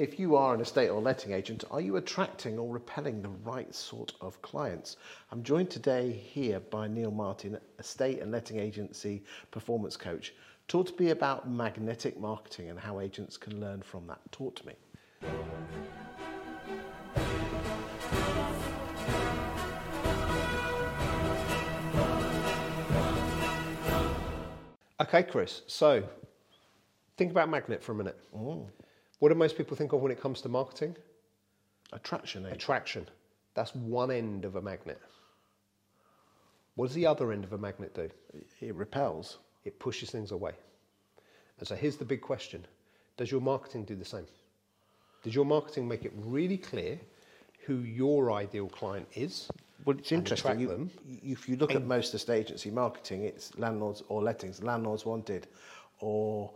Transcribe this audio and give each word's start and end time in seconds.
If 0.00 0.18
you 0.18 0.34
are 0.34 0.54
an 0.54 0.62
estate 0.62 0.88
or 0.88 1.02
letting 1.02 1.34
agent, 1.34 1.64
are 1.70 1.82
you 1.82 1.96
attracting 1.96 2.58
or 2.58 2.72
repelling 2.72 3.20
the 3.20 3.28
right 3.28 3.74
sort 3.74 4.14
of 4.22 4.40
clients? 4.40 4.96
I'm 5.30 5.42
joined 5.42 5.68
today 5.68 6.10
here 6.10 6.58
by 6.58 6.88
Neil 6.88 7.10
Martin, 7.10 7.58
estate 7.78 8.20
and 8.22 8.32
letting 8.32 8.58
agency 8.58 9.22
performance 9.50 9.98
coach. 9.98 10.32
Talk 10.68 10.86
to 10.86 11.02
me 11.02 11.10
about 11.10 11.50
magnetic 11.50 12.18
marketing 12.18 12.70
and 12.70 12.80
how 12.80 13.00
agents 13.00 13.36
can 13.36 13.60
learn 13.60 13.82
from 13.82 14.06
that. 14.06 14.20
Talk 14.32 14.56
to 14.56 14.66
me. 14.66 14.72
Okay, 24.98 25.24
Chris. 25.24 25.60
So 25.66 26.02
think 27.18 27.32
about 27.32 27.50
magnet 27.50 27.82
for 27.82 27.92
a 27.92 27.94
minute. 27.94 28.18
What 29.20 29.28
do 29.28 29.34
most 29.34 29.56
people 29.56 29.76
think 29.76 29.92
of 29.92 30.00
when 30.00 30.10
it 30.10 30.20
comes 30.20 30.40
to 30.42 30.48
marketing? 30.48 30.96
Attraction 31.92 32.42
agent. 32.42 32.56
Attraction. 32.56 33.08
That's 33.54 33.74
one 33.74 34.10
end 34.10 34.44
of 34.44 34.56
a 34.56 34.62
magnet. 34.62 35.00
What 36.74 36.86
does 36.86 36.94
the 36.94 37.06
other 37.06 37.30
end 37.30 37.44
of 37.44 37.52
a 37.52 37.58
magnet 37.58 37.94
do? 37.94 38.08
It 38.60 38.74
repels. 38.74 39.38
It 39.64 39.78
pushes 39.78 40.10
things 40.10 40.30
away. 40.32 40.52
And 41.58 41.68
so 41.68 41.74
here's 41.74 41.96
the 41.96 42.04
big 42.04 42.22
question 42.22 42.66
Does 43.18 43.30
your 43.30 43.42
marketing 43.42 43.84
do 43.84 43.94
the 43.94 44.04
same? 44.04 44.26
Does 45.22 45.34
your 45.34 45.44
marketing 45.44 45.86
make 45.86 46.06
it 46.06 46.12
really 46.16 46.56
clear 46.56 46.98
who 47.66 47.80
your 47.80 48.32
ideal 48.32 48.68
client 48.68 49.06
is? 49.14 49.50
Well, 49.84 49.98
it's 49.98 50.12
interesting. 50.12 50.60
You, 50.60 50.90
if 51.22 51.46
you 51.46 51.56
look 51.56 51.74
at 51.74 51.84
most 51.84 52.14
estate 52.14 52.46
agency 52.46 52.70
marketing, 52.70 53.24
it's 53.24 53.56
landlords 53.58 54.02
or 54.08 54.22
lettings, 54.22 54.62
landlords 54.62 55.04
wanted, 55.04 55.46
or 55.98 56.52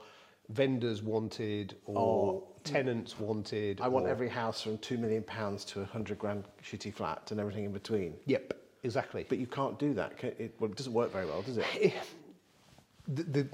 Vendors 0.51 1.02
wanted 1.02 1.77
or 1.87 2.43
tenants 2.64 3.18
wanted. 3.18 3.80
I 3.80 3.88
want 3.88 4.06
or- 4.06 4.10
every 4.10 4.28
house 4.28 4.62
from 4.62 4.78
two 4.78 4.98
million 4.98 5.23
pounds 5.23 5.64
to 5.66 5.80
a 5.82 5.84
hundred 5.84 6.18
grand 6.18 6.45
shitty 6.62 6.92
flat 6.92 7.30
and 7.30 7.38
everything 7.38 7.65
in 7.65 7.73
between. 7.73 8.15
Yep, 8.26 8.54
exactly. 8.82 9.26
But 9.29 9.38
you 9.38 9.46
can't 9.46 9.79
do 9.79 9.95
that. 9.95 10.12
It, 10.23 10.54
well, 10.59 10.71
it 10.71 10.76
doesn't 10.76 10.93
work 10.93 11.12
very 11.12 11.26
well, 11.26 11.43
does 11.43 11.59
it? 11.59 11.66
the, 13.09 13.23
the, 13.23 13.48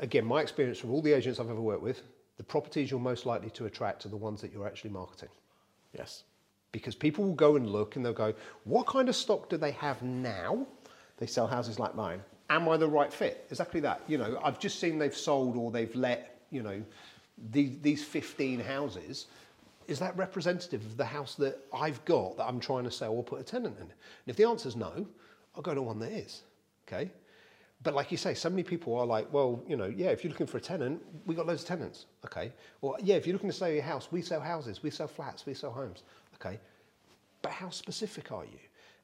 again, 0.00 0.24
my 0.24 0.40
experience 0.40 0.78
from 0.78 0.90
all 0.90 1.02
the 1.02 1.12
agents 1.12 1.38
I've 1.38 1.50
ever 1.50 1.60
worked 1.60 1.82
with, 1.82 2.02
the 2.38 2.44
properties 2.44 2.90
you're 2.90 3.00
most 3.00 3.26
likely 3.26 3.50
to 3.50 3.66
attract 3.66 4.06
are 4.06 4.08
the 4.08 4.16
ones 4.16 4.40
that 4.40 4.52
you're 4.52 4.66
actually 4.66 4.90
marketing. 4.90 5.28
Yes. 5.96 6.24
Because 6.72 6.94
people 6.94 7.24
will 7.24 7.34
go 7.34 7.56
and 7.56 7.68
look 7.68 7.96
and 7.96 8.04
they'll 8.04 8.12
go, 8.12 8.34
what 8.64 8.86
kind 8.86 9.08
of 9.08 9.16
stock 9.16 9.48
do 9.48 9.56
they 9.56 9.72
have 9.72 10.02
now? 10.02 10.66
They 11.16 11.26
sell 11.26 11.46
houses 11.46 11.78
like 11.78 11.94
mine. 11.94 12.22
Am 12.50 12.68
I 12.68 12.76
the 12.76 12.88
right 12.88 13.12
fit? 13.12 13.46
Exactly 13.50 13.80
that. 13.80 14.02
You 14.06 14.18
know, 14.18 14.40
I've 14.42 14.58
just 14.58 14.78
seen 14.78 14.98
they've 14.98 15.16
sold 15.16 15.56
or 15.56 15.70
they've 15.70 15.94
let, 15.94 16.40
you 16.50 16.62
know, 16.62 16.82
these, 17.50 17.78
these 17.80 18.04
15 18.04 18.60
houses. 18.60 19.26
Is 19.86 19.98
that 20.00 20.16
representative 20.16 20.84
of 20.84 20.96
the 20.96 21.04
house 21.04 21.34
that 21.36 21.58
I've 21.72 22.04
got 22.04 22.36
that 22.36 22.46
I'm 22.46 22.60
trying 22.60 22.84
to 22.84 22.90
sell 22.90 23.12
or 23.12 23.22
put 23.22 23.40
a 23.40 23.44
tenant 23.44 23.76
in? 23.76 23.84
And 23.84 23.92
if 24.26 24.36
the 24.36 24.44
answer 24.44 24.68
is 24.68 24.76
no, 24.76 25.06
I'll 25.54 25.62
go 25.62 25.74
to 25.74 25.82
one 25.82 25.98
that 26.00 26.12
is. 26.12 26.42
Okay? 26.86 27.10
But 27.82 27.94
like 27.94 28.10
you 28.10 28.16
say, 28.16 28.34
so 28.34 28.50
many 28.50 28.64
people 28.64 28.96
are 28.98 29.06
like, 29.06 29.32
well, 29.32 29.62
you 29.68 29.76
know, 29.76 29.86
yeah, 29.86 30.08
if 30.08 30.24
you're 30.24 30.30
looking 30.30 30.46
for 30.46 30.58
a 30.58 30.60
tenant, 30.60 31.00
we 31.26 31.34
got 31.34 31.46
loads 31.46 31.62
of 31.62 31.68
tenants. 31.68 32.06
Okay. 32.24 32.52
Or 32.80 32.96
yeah, 33.02 33.14
if 33.14 33.26
you're 33.26 33.34
looking 33.34 33.50
to 33.50 33.56
sell 33.56 33.70
your 33.70 33.82
house, 33.82 34.08
we 34.10 34.20
sell 34.20 34.40
houses, 34.40 34.82
we 34.82 34.90
sell 34.90 35.06
flats, 35.06 35.46
we 35.46 35.54
sell 35.54 35.70
homes. 35.70 36.02
Okay. 36.34 36.58
But 37.40 37.52
how 37.52 37.70
specific 37.70 38.32
are 38.32 38.44
you? 38.44 38.58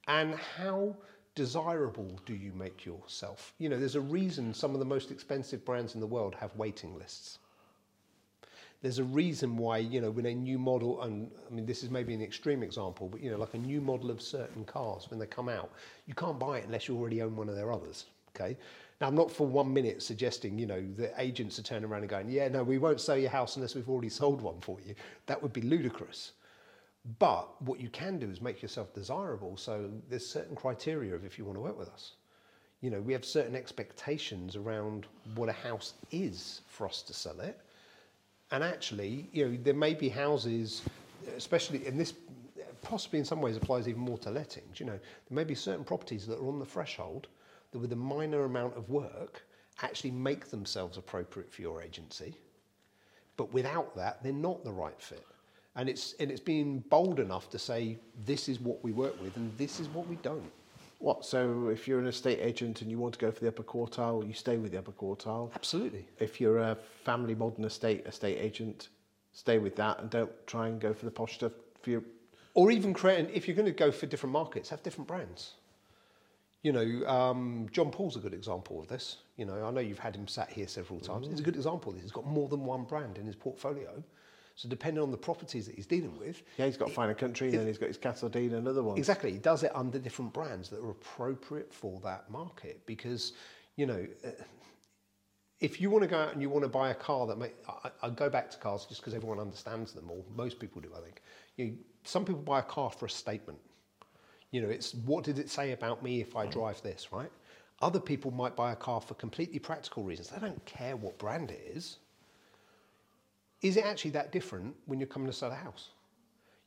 And 0.09 0.35
how 0.35 0.97
desirable 1.35 2.19
do 2.27 2.35
you 2.35 2.53
make 2.53 2.85
yourself? 2.85 3.55
You 3.59 3.69
know, 3.69 3.79
there's 3.79 3.95
a 3.95 4.01
reason 4.01 4.53
some 4.53 4.73
of 4.73 4.81
the 4.81 4.85
most 4.85 5.11
expensive 5.11 5.65
brands 5.65 5.95
in 5.95 6.01
the 6.01 6.07
world 6.07 6.35
have 6.35 6.55
waiting 6.57 6.99
lists. 6.99 7.39
There's 8.85 8.99
a 8.99 9.05
reason 9.05 9.57
why, 9.57 9.79
you 9.79 10.03
know, 10.03 10.11
when 10.11 10.27
a 10.27 10.35
new 10.35 10.59
model, 10.59 11.01
and 11.01 11.31
I 11.51 11.55
mean, 11.55 11.65
this 11.65 11.83
is 11.83 11.89
maybe 11.89 12.13
an 12.13 12.21
extreme 12.21 12.63
example, 12.63 13.09
but, 13.09 13.23
you 13.23 13.31
know, 13.31 13.39
like 13.39 13.55
a 13.55 13.59
new 13.59 13.81
model 13.81 14.11
of 14.11 14.21
certain 14.21 14.63
cars, 14.67 15.07
when 15.09 15.19
they 15.19 15.25
come 15.25 15.49
out, 15.49 15.71
you 16.07 16.13
can't 16.13 16.39
buy 16.39 16.59
it 16.59 16.67
unless 16.67 16.87
you 16.87 16.95
already 16.95 17.23
own 17.23 17.35
one 17.35 17.49
of 17.49 17.57
their 17.57 17.73
others, 17.73 18.05
okay? 18.37 18.59
Now, 19.01 19.07
I'm 19.07 19.15
not 19.15 19.31
for 19.31 19.47
one 19.47 19.73
minute 19.73 20.03
suggesting, 20.03 20.59
you 20.59 20.67
know, 20.67 20.85
that 20.99 21.15
agents 21.17 21.59
are 21.59 21.63
turning 21.63 21.89
around 21.89 22.03
and 22.03 22.11
going, 22.11 22.29
yeah, 22.29 22.47
no, 22.49 22.63
we 22.63 22.77
won't 22.77 23.01
sell 23.01 23.17
your 23.17 23.31
house 23.31 23.57
unless 23.57 23.75
we've 23.75 23.89
already 23.89 24.11
sold 24.11 24.43
one 24.43 24.61
for 24.61 24.77
you. 24.87 24.95
That 25.25 25.43
would 25.43 25.55
be 25.55 25.63
ludicrous. 25.63 26.33
But 27.19 27.63
what 27.63 27.81
you 27.81 27.89
can 27.89 28.19
do 28.19 28.29
is 28.29 28.43
make 28.43 28.61
yourself 28.61 28.93
desirable. 28.93 29.57
So 29.57 29.89
there's 30.11 30.27
certain 30.27 30.55
criteria 30.55 31.15
of 31.15 31.25
if 31.25 31.39
you 31.39 31.47
want 31.47 31.57
to 31.57 31.63
work 31.63 31.79
with 31.79 31.89
us. 31.89 32.17
You 32.83 32.91
know, 32.91 33.01
we 33.01 33.15
have 33.15 33.25
certain 33.25 33.57
expectations 33.57 34.57
around 34.57 35.07
what 35.37 35.49
a 35.49 35.53
house 35.53 35.95
is 36.11 36.61
for 36.69 36.87
us 36.87 37.01
to 37.01 37.15
sell 37.15 37.41
it. 37.41 37.59
And 38.55 38.63
actually, 38.63 39.29
you 39.33 39.49
know, 39.49 39.59
there 39.65 39.75
may 39.75 39.95
be 39.95 40.09
houses, 40.09 40.83
especially 41.37 41.85
in 41.89 41.99
this, 41.99 42.15
possibly 42.83 43.19
in 43.19 43.25
some 43.25 43.41
ways 43.41 43.57
applies 43.57 43.89
even 43.89 44.01
more 44.01 44.17
to 44.19 44.31
lettings. 44.31 44.79
You 44.79 44.87
know, 44.87 44.93
there 44.93 45.35
may 45.35 45.43
be 45.43 45.57
certain 45.57 45.83
properties 45.83 46.25
that 46.29 46.39
are 46.39 46.47
on 46.47 46.61
the 46.61 46.65
threshold 46.65 47.27
that, 47.73 47.81
with 47.81 47.93
a 47.93 47.97
minor 47.97 48.45
amount 48.45 48.77
of 48.77 48.89
work, 48.89 49.45
actually 49.83 50.13
make 50.13 50.51
themselves 50.51 50.99
appropriate 50.99 51.53
for 51.53 51.63
your 51.63 51.83
agency. 51.83 52.37
But 53.37 53.53
without 53.53 53.97
that, 53.97 54.23
they're 54.23 54.33
not 54.33 54.63
the 54.63 54.71
right 54.71 55.03
fit. 55.03 55.27
And 55.75 55.89
it's, 55.89 56.15
and 56.21 56.31
it's 56.31 56.41
being 56.41 56.79
bold 56.91 57.19
enough 57.19 57.51
to 57.51 57.59
say, 57.59 57.99
this 58.25 58.49
is 58.49 58.61
what 58.61 58.85
we 58.85 58.93
work 58.93 59.21
with 59.21 59.37
and 59.37 59.51
this 59.59 59.81
is 59.81 59.89
what 59.89 60.07
we 60.07 60.15
don't. 60.23 60.53
What? 60.99 61.25
So 61.25 61.69
if 61.69 61.87
you're 61.87 61.99
an 61.99 62.07
estate 62.07 62.39
agent 62.41 62.83
and 62.83 62.91
you 62.91 62.99
want 62.99 63.15
to 63.15 63.21
go 63.21 63.31
for 63.31 63.41
the 63.41 63.49
upper 63.49 63.63
quartile, 63.63 64.27
you 64.27 64.33
stay 64.33 64.57
with 64.57 64.73
the 64.73 64.79
upper 64.79 64.93
quartile. 64.93 65.55
Absolutely. 65.55 66.07
If 66.19 66.41
you're 66.41 66.59
a 66.59 66.77
family 67.05 67.35
modern 67.35 67.65
estate 67.65 68.07
estate 68.07 68.39
agent, 68.39 68.89
stay 69.33 69.59
with 69.59 69.77
that 69.77 70.01
and 70.01 70.09
don't 70.11 70.31
try 70.47 70.69
and 70.69 70.81
go 70.81 70.95
for 70.95 71.05
the 71.05 71.11
posh 71.11 71.35
stuff. 71.35 71.53
For 71.83 71.91
your, 71.91 72.03
Or 72.55 72.71
even 72.71 72.95
create, 72.95 73.21
an, 73.21 73.31
if 73.35 73.47
you're 73.47 73.57
going 73.57 73.67
to 73.67 73.73
go 73.73 73.93
for 73.93 74.07
different 74.07 74.33
markets, 74.33 74.71
have 74.71 74.83
different 74.83 75.09
brands. 75.09 75.55
You 76.63 76.73
know, 76.73 77.07
um, 77.07 77.69
John 77.73 77.91
Paul's 77.91 78.17
a 78.17 78.21
good 78.21 78.33
example 78.33 78.81
of 78.81 78.89
this. 78.89 79.19
You 79.37 79.45
know, 79.45 79.67
I 79.67 79.71
know 79.71 79.81
you've 79.81 79.99
had 79.99 80.17
him 80.17 80.27
sat 80.27 80.51
here 80.51 80.67
several 80.67 80.99
times. 80.99 81.27
He's 81.29 81.41
a 81.41 81.43
good 81.43 81.57
example 81.57 81.91
of 81.91 81.97
this. 81.97 82.05
He's 82.05 82.13
got 82.13 82.27
more 82.27 82.49
than 82.49 82.65
one 82.65 82.85
brand 82.85 83.19
in 83.19 83.27
his 83.27 83.37
portfolio. 83.37 84.03
So 84.57 84.69
depending 84.69 85.03
on 85.03 85.11
the 85.11 85.17
properties 85.17 85.67
that 85.67 85.75
he's 85.75 85.87
dealing 85.87 86.17
with, 86.19 86.43
yeah, 86.59 86.67
he's 86.67 86.77
got 86.77 86.89
to 86.89 86.95
find 86.95 87.11
a 87.11 87.15
Country, 87.15 87.49
and 87.49 87.59
then 87.59 87.67
he's 87.67 87.79
got 87.79 87.89
his 87.89 87.99
Castle 87.99 88.29
Dean 88.29 88.55
and 88.55 88.69
other 88.69 88.83
ones. 88.83 88.99
Exactly. 88.99 89.33
He 89.33 89.39
does 89.39 89.65
it 89.65 89.73
under 89.75 89.99
different 89.99 90.33
brands 90.33 90.69
that 90.71 90.81
are 90.81 90.91
appropriate 90.91 91.75
for 91.75 92.01
that 92.05 92.31
market 92.31 92.87
because, 92.87 93.33
you 93.77 93.87
know, 93.87 94.07
uh, 94.25 94.31
if 95.61 95.81
you 95.81 95.91
want 95.91 96.03
to 96.03 96.09
go 96.09 96.19
out 96.19 96.33
and 96.33 96.41
you 96.41 96.51
want 96.51 96.63
to 96.63 96.69
buy 96.69 96.91
a 96.91 96.95
car 96.95 97.27
that 97.27 97.39
may, 97.39 97.51
I, 97.69 97.91
I 98.03 98.11
go 98.11 98.31
back 98.31 98.51
to 98.53 98.59
cars 98.59 98.87
just 98.87 99.01
because 99.01 99.15
everyone 99.15 99.41
understands 99.41 99.93
them, 99.93 100.09
or 100.09 100.23
most 100.37 100.61
people 100.61 100.81
do, 100.81 100.91
I 100.97 101.01
think. 101.01 101.21
You, 101.57 101.77
some 102.05 102.25
people 102.25 102.43
buy 102.43 102.61
a 102.61 102.63
car 102.63 102.91
for 102.91 103.07
a 103.07 103.11
statement. 103.11 103.59
You 104.53 104.61
know, 104.61 104.69
it's 104.69 104.95
what 104.95 105.25
did 105.25 105.41
it 105.41 105.51
say 105.51 105.73
about 105.73 106.03
me 106.03 106.21
if 106.21 106.37
I 106.37 106.47
drive 106.47 106.81
this, 106.83 107.09
right? 107.11 107.31
Other 107.83 107.99
people 107.99 108.31
might 108.31 108.55
buy 108.55 108.73
a 108.73 108.77
car 108.77 109.01
for 109.01 109.15
completely 109.15 109.59
practical 109.59 110.05
reasons. 110.05 110.29
They 110.29 110.39
don't 110.39 110.65
care 110.65 110.95
what 110.95 111.19
brand 111.19 111.51
it 111.51 111.73
is. 111.75 111.99
Is 113.65 113.79
it 113.79 113.87
actually 113.87 114.11
that 114.13 114.31
different 114.31 114.77
when 114.85 115.01
you're 115.01 115.09
coming 115.09 115.27
to 115.27 115.33
sell 115.33 115.51
a 115.51 115.55
house? 115.55 115.89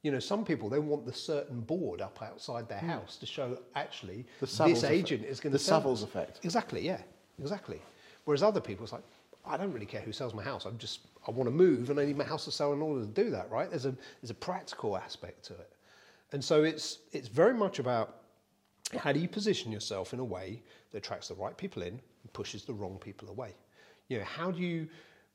You 0.02 0.12
know, 0.12 0.19
some 0.19 0.44
people 0.44 0.68
they 0.68 0.80
want 0.80 1.06
the 1.06 1.13
certain 1.13 1.62
board 1.62 2.02
up 2.02 2.22
outside 2.22 2.68
their 2.68 2.80
hmm. 2.80 2.90
house 2.90 3.18
to 3.18 3.25
show 3.25 3.59
actually 3.75 4.25
this 4.41 4.59
effect- 4.59 4.84
agent 4.91 5.24
is 5.24 5.40
going 5.40 5.53
the 5.53 5.59
to 5.59 5.63
sell. 5.63 5.80
The 5.80 5.90
Savills 5.90 6.03
effect. 6.03 6.40
Exactly, 6.44 6.81
yeah, 6.81 7.02
exactly. 7.40 7.80
Whereas 8.25 8.41
other 8.41 8.59
people, 8.59 8.84
it's 8.84 8.94
like, 8.94 9.03
I 9.46 9.58
don't 9.58 9.72
really 9.72 9.85
care 9.85 10.02
who 10.02 10.12
sells 10.12 10.34
my 10.34 10.44
house. 10.44 10.66
I'm 10.66 10.78
just, 10.78 11.02
I 11.28 11.31
want 11.31 11.47
to 11.47 11.56
move 11.56 11.90
and 11.91 12.00
I 12.00 12.06
need 12.06 12.18
my 12.18 12.24
house 12.24 12.46
to 12.46 12.52
sell 12.52 12.74
in 12.74 12.81
order 12.81 13.02
to 13.02 13.08
do 13.08 13.29
that, 13.29 13.50
right? 13.52 13.69
There's 13.69 13.85
a, 13.85 13.96
there's 14.22 14.31
a 14.31 14.35
practical 14.35 14.97
aspect 14.97 15.46
to 15.46 15.53
it. 15.53 15.72
And 16.34 16.44
so 16.44 16.64
it's, 16.64 17.00
it's 17.14 17.28
very 17.28 17.53
much 17.53 17.79
about 17.79 18.22
how 18.97 19.12
do 19.12 19.19
you 19.19 19.28
position 19.28 19.72
yourself 19.72 20.14
in 20.14 20.19
a 20.19 20.25
way 20.25 20.62
that 20.91 20.97
attracts 20.97 21.28
the 21.28 21.35
right 21.35 21.56
people 21.56 21.84
in 21.84 21.90
and 21.90 22.34
pushes 22.34 22.66
the 22.66 22.74
wrong 22.74 22.97
people 22.97 23.29
away? 23.29 23.52
You 24.09 24.19
know, 24.19 24.25
how 24.25 24.52
do 24.52 24.62
you 24.62 24.88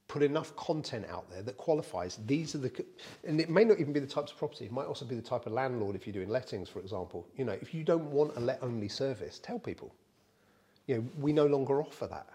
put 0.08 0.22
enough 0.22 0.54
content 0.56 1.06
out 1.08 1.30
there 1.30 1.42
that 1.42 1.56
qualifies. 1.56 2.18
These 2.26 2.54
are 2.54 2.58
the 2.58 2.84
and 3.24 3.40
it 3.40 3.48
may 3.48 3.64
not 3.64 3.80
even 3.80 3.92
be 3.92 4.00
the 4.00 4.06
types 4.06 4.30
of 4.30 4.38
property 4.38 4.66
it 4.66 4.72
might 4.72 4.86
also 4.86 5.04
be 5.04 5.14
the 5.14 5.22
type 5.22 5.46
of 5.46 5.52
landlord 5.52 5.96
if 5.96 6.06
you're 6.06 6.12
doing 6.12 6.28
lettings 6.28 6.68
for 6.68 6.80
example. 6.80 7.26
You 7.36 7.44
know 7.44 7.56
if 7.60 7.72
you 7.72 7.82
don't 7.84 8.10
want 8.10 8.36
a 8.36 8.40
let 8.40 8.62
only 8.62 8.88
service 8.88 9.38
tell 9.38 9.58
people. 9.58 9.94
You 10.86 10.96
know 10.96 11.04
we 11.18 11.32
no 11.32 11.46
longer 11.46 11.80
offer 11.80 12.06
that 12.08 12.28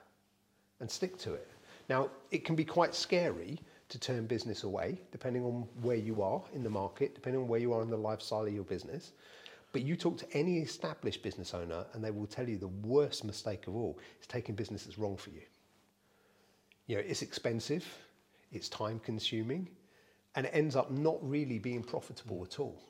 and 0.79 0.89
stick 0.89 1.17
to 1.19 1.33
it. 1.33 1.47
Now 1.89 2.09
it 2.31 2.45
can 2.45 2.55
be 2.55 2.65
quite 2.65 2.95
scary 2.95 3.59
to 3.89 3.99
turn 3.99 4.25
business 4.25 4.63
away 4.63 4.99
depending 5.11 5.43
on 5.45 5.67
where 5.81 5.95
you 5.95 6.21
are 6.21 6.41
in 6.53 6.63
the 6.63 6.69
market 6.69 7.13
depending 7.13 7.41
on 7.41 7.47
where 7.47 7.59
you 7.59 7.73
are 7.73 7.81
in 7.81 7.89
the 7.89 7.97
lifestyle 7.97 8.45
of 8.45 8.53
your 8.53 8.63
business. 8.63 9.11
But 9.71 9.83
you 9.83 9.95
talk 9.95 10.17
to 10.17 10.33
any 10.33 10.59
established 10.59 11.21
business 11.21 11.53
owner 11.53 11.85
and 11.93 12.03
they 12.03 12.11
will 12.11 12.25
tell 12.25 12.47
you 12.47 12.57
the 12.57 12.69
worst 12.69 13.23
mistake 13.23 13.67
of 13.67 13.75
all 13.75 13.99
is 14.19 14.25
taking 14.25 14.55
business 14.55 14.85
that's 14.85 14.97
wrong 14.97 15.17
for 15.17 15.29
you 15.29 15.41
you 16.87 16.95
know, 16.95 17.03
it's 17.05 17.21
expensive, 17.21 17.85
it's 18.51 18.69
time 18.69 18.99
consuming, 19.03 19.69
and 20.35 20.45
it 20.45 20.51
ends 20.53 20.75
up 20.75 20.89
not 20.91 21.17
really 21.21 21.59
being 21.59 21.83
profitable 21.83 22.43
at 22.43 22.59
all. 22.59 22.81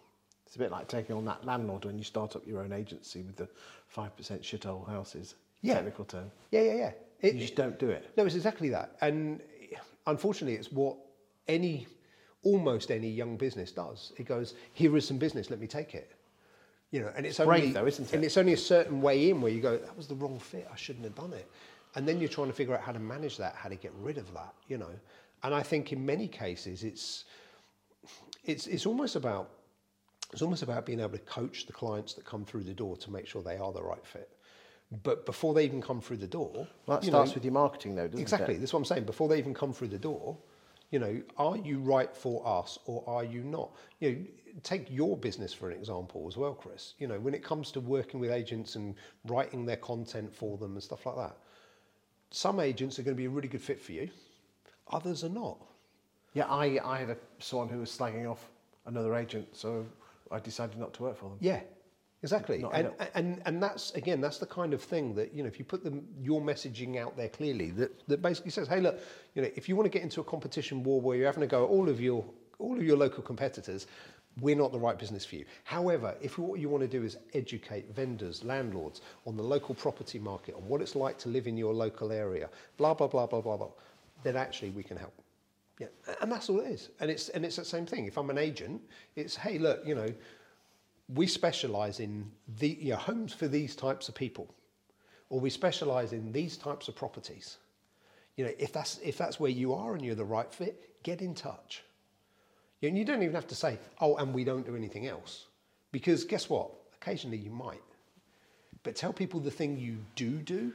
It's 0.46 0.56
a 0.56 0.60
bit 0.60 0.72
like 0.72 0.88
taking 0.88 1.16
on 1.16 1.26
that 1.26 1.46
landlord 1.46 1.84
when 1.86 1.98
you 1.98 2.04
start 2.04 2.36
up 2.36 2.48
your 2.48 2.62
own 2.62 2.72
agency 2.72 3.22
with 3.22 3.36
the 3.36 3.50
five 3.88 4.16
percent 4.16 4.42
shithole 4.42 4.88
houses. 4.88 5.36
Yeah. 5.62 5.74
Technical 5.76 6.06
term. 6.06 6.32
Yeah, 6.52 6.62
yeah, 6.62 6.74
yeah. 6.76 6.92
It- 7.22 7.34
You 7.34 7.42
just 7.42 7.56
don't 7.56 7.78
do 7.80 7.90
it. 7.90 8.12
No, 8.16 8.26
it's 8.26 8.36
exactly 8.36 8.70
that. 8.70 8.96
And 9.02 9.42
unfortunately, 10.06 10.56
it's 10.56 10.72
what 10.72 10.96
any 11.48 11.88
almost 12.44 12.92
any 12.92 13.10
young 13.10 13.36
business 13.36 13.72
does. 13.72 14.14
It 14.18 14.26
goes, 14.26 14.54
here 14.74 14.96
is 14.96 15.06
some 15.08 15.18
business, 15.18 15.50
let 15.50 15.60
me 15.60 15.68
take 15.68 15.96
it. 15.96 16.12
You 16.92 17.02
know, 17.02 17.12
and 17.18 17.26
it's 17.26 17.38
brave 17.38 17.50
only, 17.50 17.72
though, 17.74 17.86
isn't 17.88 18.06
it? 18.06 18.14
And 18.14 18.24
it's 18.24 18.38
only 18.38 18.54
a 18.54 18.58
certain 18.58 19.02
way 19.02 19.30
in 19.30 19.42
where 19.42 19.52
you 19.52 19.60
go, 19.60 19.76
that 19.78 19.98
was 19.98 20.08
the 20.08 20.16
wrong 20.16 20.40
fit. 20.40 20.66
I 20.72 20.76
shouldn't 20.78 21.04
have 21.04 21.16
done 21.16 21.34
it. 21.34 21.50
And 21.98 22.08
then 22.08 22.20
you're 22.20 22.30
trying 22.30 22.48
to 22.48 22.54
figure 22.54 22.76
out 22.76 22.82
how 22.82 22.92
to 22.92 23.00
manage 23.00 23.38
that, 23.38 23.56
how 23.56 23.70
to 23.70 23.76
get 23.76 23.92
rid 24.00 24.18
of 24.20 24.32
that. 24.34 24.54
You 24.68 24.78
know, 24.78 24.92
and 25.44 25.54
I 25.54 25.64
think 25.64 25.92
in 25.92 26.06
many 26.06 26.28
cases 26.28 26.84
it's 26.84 27.26
it's 28.46 28.68
it's 28.68 28.86
almost 28.86 29.16
about 29.16 29.50
it's 30.32 30.44
almost 30.44 30.62
about 30.62 30.86
being 30.86 31.00
able 31.00 31.18
to 31.18 31.26
coach 31.26 31.66
the 31.66 31.74
clients 31.74 32.14
that 32.14 32.24
come 32.24 32.46
through 32.46 32.66
the 32.66 32.74
door 32.74 32.98
to 32.98 33.12
make 33.12 33.26
sure 33.26 33.42
they 33.42 33.58
are 33.58 33.74
the 33.74 33.82
right 33.82 34.06
fit. 34.06 34.30
But 35.04 35.26
before 35.26 35.54
they 35.54 35.66
even 35.66 35.82
come 35.82 36.00
through 36.00 36.18
the 36.18 36.28
door, 36.28 36.68
Well, 36.86 37.00
that 37.00 37.04
starts 37.04 37.32
know, 37.32 37.36
with 37.36 37.44
your 37.44 37.54
marketing, 37.54 37.96
though, 37.96 38.08
doesn't 38.08 38.22
exactly. 38.22 38.22
it? 38.22 38.58
Exactly. 38.58 38.58
That's 38.60 38.74
what 38.74 38.80
I'm 38.80 38.86
saying. 38.86 39.06
Before 39.06 39.28
they 39.28 39.38
even 39.38 39.54
come 39.54 39.74
through 39.74 39.90
the 39.90 39.98
door, 39.98 40.38
you 40.92 41.00
know, 41.00 41.22
are 41.38 41.58
you 41.58 41.80
right 41.80 42.16
for 42.16 42.46
us 42.48 42.80
or 42.86 43.04
are 43.08 43.24
you 43.24 43.44
not? 43.44 43.72
You 44.00 44.12
know, 44.12 44.18
take 44.64 44.90
your 44.90 45.18
business 45.18 45.54
for 45.54 45.70
an 45.70 45.78
example 45.78 46.26
as 46.28 46.38
well, 46.38 46.54
Chris. 46.54 46.94
You 47.00 47.08
know, 47.08 47.20
when 47.20 47.34
it 47.34 47.44
comes 47.44 47.72
to 47.72 47.82
working 47.82 48.20
with 48.20 48.32
agents 48.32 48.76
and 48.76 48.96
writing 49.26 49.66
their 49.66 49.78
content 49.78 50.34
for 50.34 50.58
them 50.58 50.74
and 50.74 50.84
stuff 50.84 51.06
like 51.06 51.18
that, 51.18 51.38
some 52.32 52.60
agents 52.60 53.00
are 53.00 53.04
going 53.04 53.16
to 53.16 53.18
be 53.18 53.26
a 53.26 53.30
really 53.30 53.48
good 53.48 53.62
fit 53.62 53.82
for 53.82 53.92
you, 53.94 54.10
others 54.92 55.24
are 55.24 55.30
not. 55.30 55.58
Yeah, 56.34 56.46
I, 56.46 56.80
I 56.84 57.00
had 57.00 57.10
a, 57.10 57.18
someone 57.40 57.70
who 57.70 57.80
was 57.80 57.90
slagging 57.90 58.30
off 58.30 58.50
another 58.86 59.16
agent, 59.16 59.48
so 59.54 59.86
I 60.32 60.40
decided 60.40 60.78
not 60.78 60.94
to 60.96 61.04
work 61.04 61.18
for 61.18 61.30
them. 61.30 61.38
Yeah, 61.40 61.62
exactly. 62.22 62.60
Not 62.60 62.74
And, 62.74 62.92
and 63.16 63.42
and 63.46 63.64
that's 63.64 63.92
again, 63.92 64.22
that's 64.22 64.38
the 64.38 64.46
kind 64.46 64.74
of 64.74 64.84
thing 64.84 65.16
that 65.16 65.34
you 65.34 65.42
know, 65.44 65.48
if 65.48 65.58
you 65.58 65.66
put 65.66 65.84
them 65.84 66.06
your 66.20 66.42
messaging 66.42 66.98
out 66.98 67.18
there 67.18 67.30
clearly, 67.30 67.72
that 67.72 68.08
that 68.08 68.22
basically 68.22 68.52
says, 68.52 68.68
hey, 68.68 68.82
look, 68.82 69.00
you 69.36 69.42
know, 69.42 69.50
if 69.56 69.68
you 69.68 69.76
want 69.76 69.86
to 69.86 69.90
get 69.90 70.04
into 70.04 70.22
a 70.22 70.24
competition 70.24 70.84
war 70.84 71.02
where 71.02 71.18
you're 71.18 71.26
having 71.26 71.42
to 71.42 71.48
go 71.48 71.64
at 71.64 71.70
all 71.70 71.90
of 71.90 72.00
your 72.00 72.24
all 72.60 72.76
of 72.76 72.84
your 72.84 72.98
local 72.98 73.24
competitors. 73.24 73.88
We're 74.42 74.56
not 74.56 74.72
the 74.72 74.80
right 74.80 74.98
business 74.98 75.26
for 75.26 75.36
you. 75.36 75.46
However, 75.64 76.16
if 76.22 76.38
what 76.38 76.60
you 76.60 76.70
want 76.70 76.82
to 76.82 76.88
do 76.88 77.04
is 77.04 77.18
educate 77.34 77.94
vendors, 77.96 78.44
landlords 78.44 79.02
on 79.26 79.36
the 79.36 79.44
local 79.44 79.74
property 79.74 80.20
market, 80.20 80.56
on 80.56 80.68
what 80.68 80.82
it's 80.82 80.96
like 80.96 81.18
to 81.20 81.30
live 81.30 81.48
in 81.48 81.58
your 81.58 81.74
local 81.74 82.12
area, 82.12 82.50
blah 82.78 82.94
blah 82.94 83.08
blah 83.08 83.26
blah 83.26 83.42
blah 83.42 83.58
blah, 83.58 83.72
then 84.24 84.36
actually 84.36 84.70
we 84.70 84.84
can 84.84 84.98
help. 84.98 85.14
Yeah, 85.80 85.88
and 86.22 86.32
that's 86.32 86.50
all 86.50 86.60
it 86.60 86.70
is. 86.72 86.90
And 87.00 87.10
it's 87.10 87.30
and 87.30 87.46
it's 87.46 87.56
the 87.56 87.66
same 87.66 87.86
thing. 87.86 88.06
If 88.06 88.18
I'm 88.18 88.30
an 88.30 88.38
agent, 88.38 88.82
it's 89.16 89.36
hey, 89.36 89.58
look, 89.58 89.82
you 89.86 89.96
know, 89.96 90.14
we 91.14 91.28
specialize 91.28 92.00
in 92.00 92.30
the 92.60 92.78
you 92.80 92.92
know, 92.92 92.98
homes 92.98 93.34
for 93.34 93.48
these 93.48 93.76
types 93.76 94.10
of 94.10 94.16
people, 94.16 94.54
or 95.30 95.40
we 95.40 95.50
specialize 95.50 96.14
in 96.14 96.32
these 96.32 96.58
types 96.58 96.88
of 96.88 96.96
properties. 96.96 97.58
You 98.36 98.46
know, 98.46 98.52
if 98.60 98.72
that's 98.74 99.00
if 99.04 99.18
that's 99.18 99.40
where 99.40 99.52
you 99.52 99.74
are 99.74 99.96
and 99.96 100.04
you're 100.04 100.16
the 100.16 100.26
right 100.26 100.52
fit, 100.52 101.04
get 101.04 101.22
in 101.22 101.34
touch. 101.34 101.84
And 102.84 102.98
you 102.98 103.06
don't 103.06 103.24
even 103.24 103.34
have 103.36 103.48
to 103.48 103.56
say, 103.56 103.80
oh, 104.02 104.16
and 104.18 104.34
we 104.34 104.44
don't 104.44 104.66
do 104.66 104.76
anything 104.76 105.08
else, 105.08 105.46
because 105.92 106.24
guess 106.24 106.50
what? 106.50 106.70
Occasionally 107.02 107.38
you 107.38 107.52
might, 107.52 107.82
but 108.84 108.96
tell 108.96 109.14
people 109.14 109.40
the 109.40 109.52
thing 109.52 109.78
you 109.78 109.98
do 110.16 110.38
do, 110.42 110.74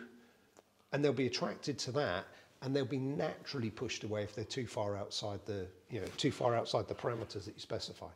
and 0.93 1.05
they'll 1.05 1.13
be 1.13 1.27
attracted 1.27 1.79
to 1.81 1.93
that, 1.93 2.25
and 2.63 2.75
they'll 2.75 2.85
be 2.85 2.99
naturally 2.99 3.71
pushed 3.71 4.05
away 4.05 4.23
if 4.23 4.35
they're 4.35 4.45
too 4.45 4.67
far 4.67 4.97
outside 4.97 5.41
the 5.47 5.67
you 5.91 6.01
know 6.01 6.07
too 6.17 6.31
far 6.31 6.55
outside 6.55 6.89
the 6.89 6.95
parameters 6.95 7.45
that 7.45 7.55
you 7.55 7.61
specify. 7.61 8.09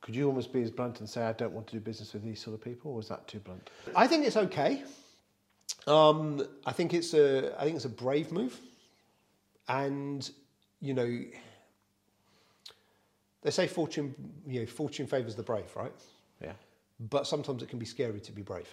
Could 0.00 0.16
you 0.16 0.26
almost 0.26 0.52
be 0.52 0.62
as 0.62 0.70
blunt 0.70 0.98
and 0.98 1.08
say, 1.08 1.22
I 1.22 1.32
don't 1.32 1.52
want 1.52 1.68
to 1.68 1.76
do 1.76 1.80
business 1.80 2.12
with 2.12 2.24
these 2.24 2.40
sort 2.40 2.54
of 2.54 2.60
people, 2.62 2.90
or 2.90 2.96
was 2.96 3.08
that 3.08 3.28
too 3.28 3.38
blunt? 3.38 3.70
I 3.94 4.08
think 4.08 4.26
it's 4.26 4.36
okay. 4.36 4.82
Um, 5.86 6.44
I 6.66 6.72
think 6.72 6.92
it's 6.92 7.14
a 7.14 7.54
I 7.58 7.64
think 7.64 7.76
it's 7.76 7.84
a 7.84 7.88
brave 7.88 8.32
move, 8.32 8.58
and 9.68 10.28
you 10.80 10.94
know 10.94 11.24
they 13.42 13.50
say 13.50 13.66
fortune 13.66 14.14
you 14.46 14.60
know 14.60 14.66
fortune 14.66 15.06
favors 15.06 15.34
the 15.34 15.42
brave, 15.42 15.70
right? 15.76 15.92
Yeah. 16.40 16.52
But 17.10 17.26
sometimes 17.26 17.62
it 17.62 17.68
can 17.68 17.78
be 17.78 17.86
scary 17.86 18.20
to 18.20 18.32
be 18.32 18.42
brave. 18.42 18.68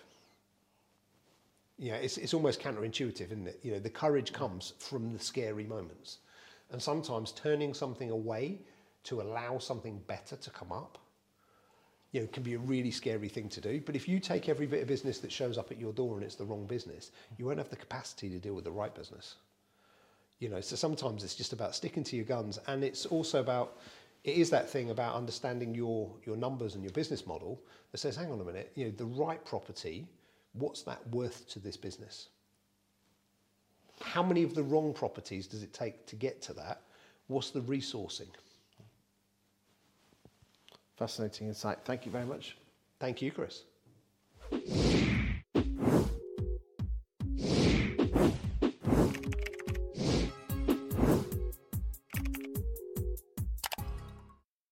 Yeah, 1.78 1.96
it's 1.96 2.18
it's 2.18 2.34
almost 2.34 2.62
counterintuitive, 2.62 3.32
isn't 3.32 3.48
it? 3.48 3.60
You 3.64 3.74
know, 3.74 3.80
the 3.80 3.90
courage 3.90 4.34
comes 4.34 4.74
from 4.80 5.14
the 5.14 5.20
scary 5.20 5.66
moments, 5.66 6.20
and 6.72 6.82
sometimes 6.82 7.32
turning 7.32 7.74
something 7.74 8.12
away 8.12 8.60
to 9.04 9.22
allow 9.22 9.58
something 9.58 10.02
better 10.08 10.36
to 10.36 10.50
come 10.50 10.72
up 10.72 10.98
you 12.12 12.22
know, 12.22 12.28
can 12.28 12.44
be 12.44 12.56
a 12.56 12.60
really 12.60 12.92
scary 12.92 13.30
thing 13.30 13.50
to 13.50 13.62
do. 13.62 13.82
But 13.86 13.96
if 13.96 14.08
you 14.08 14.20
take 14.20 14.50
every 14.50 14.66
bit 14.66 14.82
of 14.82 14.88
business 14.88 15.20
that 15.20 15.32
shows 15.32 15.58
up 15.58 15.72
at 15.72 15.80
your 15.80 15.94
door 15.94 16.16
and 16.16 16.24
it's 16.24 16.36
the 16.36 16.46
wrong 16.46 16.66
business, 16.66 17.12
you 17.38 17.46
won't 17.46 17.60
have 17.60 17.70
the 17.70 17.76
capacity 17.76 18.30
to 18.30 18.40
deal 18.40 18.56
with 18.56 18.64
the 18.64 18.72
right 18.72 18.94
business. 18.94 19.36
You 20.40 20.50
know, 20.50 20.62
so 20.62 20.76
sometimes 20.76 21.24
it's 21.24 21.36
just 21.36 21.54
about 21.54 21.76
sticking 21.76 22.04
to 22.06 22.16
your 22.16 22.26
guns, 22.26 22.60
and 22.68 22.84
it's 22.84 23.06
also 23.06 23.42
about 23.42 23.78
it 24.24 24.36
is 24.36 24.50
that 24.50 24.70
thing 24.70 24.90
about 24.90 25.16
understanding 25.16 25.74
your 25.74 26.12
your 26.26 26.36
numbers 26.36 26.76
and 26.76 26.84
your 26.84 26.94
business 26.94 27.26
model 27.26 27.62
that 27.92 27.98
says, 28.00 28.16
hang 28.16 28.32
on 28.32 28.40
a 28.40 28.44
minute, 28.44 28.72
you 28.76 28.86
know, 28.86 28.92
the 28.92 29.06
right 29.06 29.44
property, 29.46 30.08
what's 30.54 30.84
that 30.84 31.08
worth 31.10 31.48
to 31.50 31.60
this 31.60 31.78
business? 31.78 32.30
How 34.02 34.24
many 34.24 34.44
of 34.44 34.56
the 34.56 34.64
wrong 34.64 34.94
properties 34.94 35.48
does 35.48 35.64
it 35.64 35.74
take 35.74 36.06
to 36.08 36.16
get 36.16 36.42
to 36.44 36.54
that? 36.54 36.82
What's 37.28 37.52
the 37.52 37.62
resourcing? 37.62 38.30
Fascinating 40.98 41.48
insight. 41.48 41.80
Thank 41.86 42.06
you 42.06 42.12
very 42.12 42.26
much. 42.26 42.58
Thank 43.00 43.22
you, 43.22 43.32
Chris. 43.32 43.64